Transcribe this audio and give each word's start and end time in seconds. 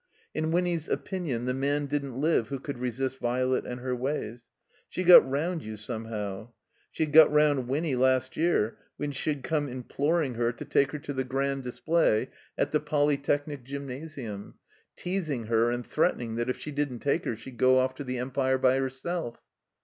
In 0.33 0.49
Winny's 0.49 0.87
opinion 0.89 1.45
the 1.45 1.53
man 1.53 1.85
didn't 1.85 2.19
live 2.19 2.47
who 2.47 2.59
could 2.59 2.79
resist 2.79 3.19
Violet 3.19 3.67
and 3.67 3.81
her 3.81 3.95
ways. 3.95 4.49
She 4.89 5.03
got 5.03 5.21
roimd 5.21 5.61
you 5.61 5.77
some 5.77 6.05
how. 6.05 6.53
She 6.91 7.03
had 7.05 7.13
got 7.13 7.31
round 7.31 7.67
Winny 7.67 7.95
last 7.95 8.35
year 8.35 8.79
when 8.97 9.11
she 9.11 9.29
had 9.29 9.43
come 9.43 9.67
imploring 9.69 10.33
her 10.33 10.51
to 10.53 10.65
take 10.65 10.91
her 10.93 10.97
to 10.97 11.13
the 11.13 11.23
Grand 11.23 11.65
119 11.65 11.69
THE 11.69 11.81
COMBINED 11.85 12.25
MAZE 12.25 12.25
Display 12.25 12.51
at 12.57 12.71
the 12.71 12.79
Polytechnic 12.79 13.63
Gymnasimn, 13.63 14.53
teasing 14.95 15.45
her 15.45 15.69
and 15.69 15.85
threatening 15.85 16.33
that 16.33 16.49
if 16.49 16.57
she 16.57 16.71
didn't 16.71 16.97
take 17.01 17.25
her 17.25 17.35
she'd 17.35 17.57
go 17.57 17.77
off 17.77 17.93
to 17.93 18.03
the 18.03 18.17
Empire 18.17 18.57
by 18.57 18.77
herself. 18.79 19.37